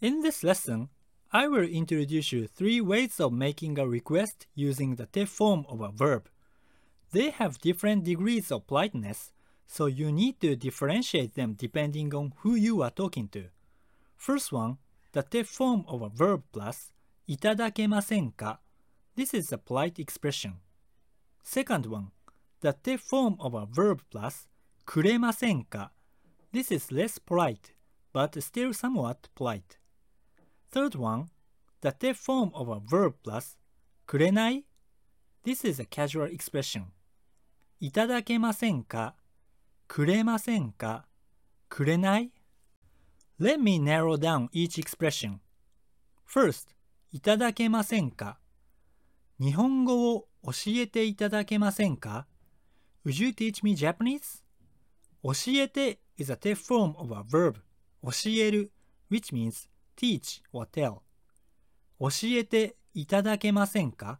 [0.00, 0.90] In this lesson,
[1.32, 5.80] I will introduce you three ways of making a request using the te form of
[5.80, 6.28] a verb.
[7.12, 9.32] They have different degrees of politeness,
[9.66, 13.46] so you need to differentiate them depending on who you are talking to.
[14.16, 14.76] First one,
[15.12, 16.92] the te form of a verb plus
[17.26, 18.60] いただけませんか
[19.16, 20.56] This is a polite expression.
[21.42, 22.12] Second one,
[22.60, 24.46] the te form of a verb plus
[24.84, 25.90] くれませんか
[26.52, 27.74] This is less polite,
[28.12, 29.78] but still somewhat polite.
[30.71, 31.25] Third one,
[31.81, 33.57] the te form of a verb plus
[34.05, 34.65] くれない
[35.43, 36.85] This is a casual expression.
[37.79, 39.15] いただけませんか
[39.87, 41.05] くれませんか
[41.67, 42.31] くれない
[43.39, 45.39] Let me narrow down each expression.
[46.25, 46.67] First,
[47.11, 48.37] いただけませんか
[49.39, 52.27] 日本語を教えていただけませんか
[53.05, 54.43] Would you teach me Japanese?
[55.23, 57.55] 教えて is a te form of a verb
[58.03, 58.11] 教
[58.41, 58.71] える
[59.09, 60.99] which means teach or tell
[61.99, 64.19] 教えていただけませんか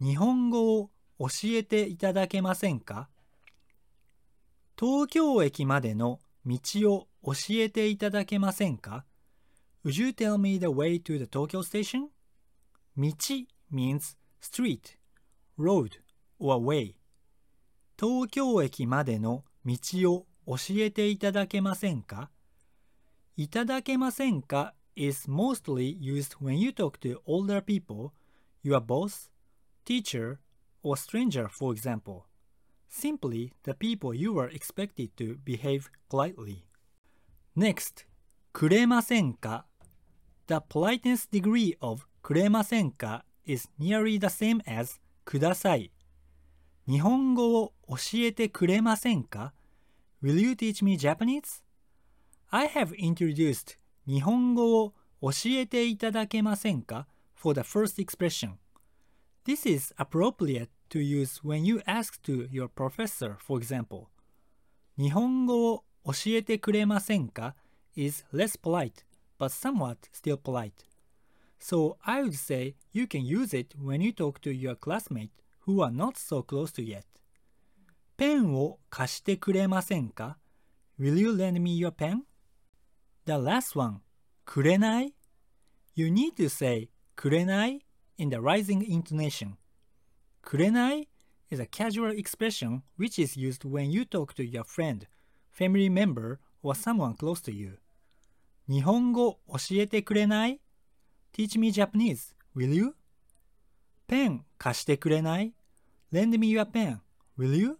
[0.00, 3.08] 日本語を教えていただけませんか
[4.78, 6.58] 東京駅までの道
[6.92, 9.04] を教えていただけませんか
[9.84, 12.08] Would you tell me the way to the Tokyo station?
[12.96, 13.12] 道
[13.72, 14.96] means street,
[15.58, 15.90] road,
[16.38, 16.94] or way.
[17.98, 19.76] 東京駅までの道
[20.12, 22.30] を教えていただけませんか
[23.37, 28.11] いただけませんか is mostly used when you talk to older people,
[28.63, 29.29] your boss,
[29.85, 30.39] teacher,
[30.83, 32.23] or stranger, for example.
[32.89, 36.63] Simply the people you are expected to behave politely.
[37.55, 38.05] Next,
[38.53, 39.65] くれませんか
[40.47, 45.91] The politeness degree of くれませんか is nearly the same as ください。
[46.87, 49.53] 日本語を教えてくれませんか
[50.21, 51.63] ?Will you teach me Japanese?
[52.49, 58.57] I have introduced 日本語を教えていただけませんか for the first expression.
[59.45, 64.07] This is appropriate to use when you ask to your professor, for example.
[64.97, 67.55] 日本語を教えてくれませんか
[67.95, 69.05] is less polite,
[69.39, 70.85] but somewhat still polite.
[71.59, 75.31] So I would say you can use it when you talk to your classmate
[75.65, 77.05] who are not so close to yet.
[78.17, 80.37] ペンを貸してくれませんか
[80.99, 82.21] ?Will you lend me your pen?
[83.26, 84.02] The last one,
[84.46, 85.10] kurenai.
[85.96, 87.80] You need to say kurenai
[88.18, 89.56] in the rising intonation.
[90.44, 91.08] Kurenai
[91.50, 95.08] is a casual expression which is used when you talk to your friend,
[95.50, 97.78] family member, or someone close to you.
[98.68, 100.60] 日本語教えてくれない
[101.32, 102.94] ?Teach me Japanese, will you?
[104.06, 105.52] ペン貸してくれない
[106.12, 107.00] ?Lend me your pen,
[107.36, 107.78] will you?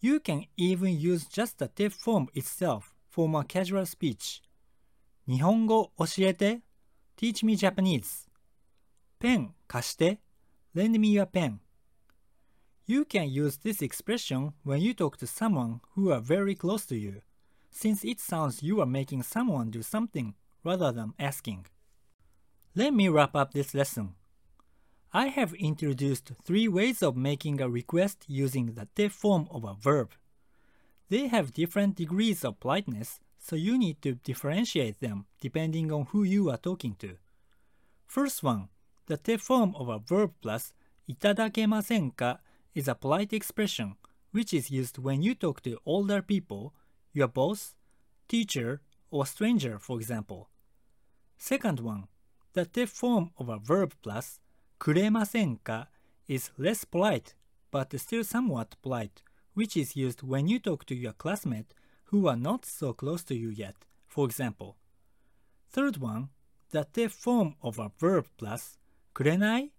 [0.00, 4.41] You can even use just the te form itself for more casual speech.
[5.27, 6.61] 日本語教えて
[7.17, 8.27] Teach me Japanese.
[9.19, 10.19] ペン貸して
[10.75, 11.59] Lend me your pen.
[12.85, 16.95] You can use this expression when you talk to someone who are very close to
[16.95, 17.21] you,
[17.71, 21.65] since it sounds you are making someone do something rather than asking.
[22.75, 24.13] Let me wrap up this lesson.
[25.11, 29.73] I have introduced three ways of making a request using the te form of a
[29.73, 30.11] verb.
[31.11, 36.23] They have different degrees of politeness, so you need to differentiate them depending on who
[36.23, 37.17] you are talking to.
[38.05, 38.69] First one,
[39.07, 40.73] the te form of a verb plus
[41.07, 42.41] いただけませんか
[42.75, 43.95] is a polite expression
[44.33, 46.73] which is used when you talk to older people,
[47.13, 47.75] your boss,
[48.27, 50.47] teacher, or stranger, for example.
[51.37, 52.07] Second one,
[52.53, 54.41] the te form of a verb plus
[54.77, 55.89] くれませんか
[56.27, 57.35] is less polite
[57.71, 59.23] but still somewhat polite,
[59.54, 61.74] which is used when you talk to your classmate
[62.04, 63.76] who are not so close to you yet,
[64.06, 64.76] for example.
[65.70, 66.28] Third one,
[66.70, 68.78] the te form of a verb plus
[69.14, 69.70] kurenai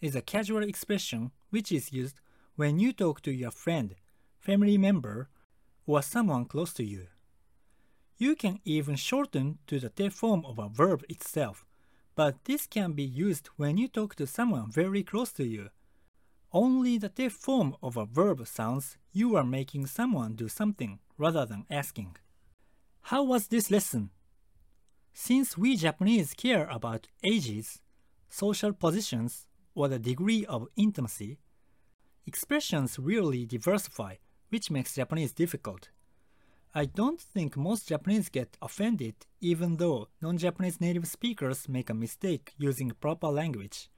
[0.00, 2.20] is a casual expression which is used
[2.56, 3.94] when you talk to your friend,
[4.38, 5.28] family member,
[5.86, 7.06] or someone close to you.
[8.16, 11.66] You can even shorten to the te form of a verb itself,
[12.14, 15.70] but this can be used when you talk to someone very close to you,
[16.54, 21.46] only the te form of a verb sounds you are making someone do something rather
[21.46, 22.16] than asking.
[23.02, 24.10] How was this lesson?
[25.14, 27.80] Since we Japanese care about ages,
[28.28, 31.38] social positions, or the degree of intimacy,
[32.26, 34.16] expressions really diversify,
[34.50, 35.88] which makes Japanese difficult.
[36.74, 42.52] I don't think most Japanese get offended even though non-Japanese native speakers make a mistake
[42.58, 43.88] using proper language.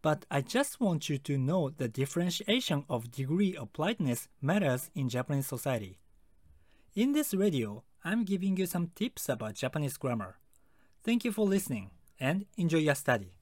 [0.00, 5.08] But I just want you to know the differentiation of degree of politeness matters in
[5.08, 5.98] Japanese society.
[6.94, 10.38] In this radio, I'm giving you some tips about Japanese grammar.
[11.02, 11.90] Thank you for listening
[12.20, 13.37] and enjoy your study.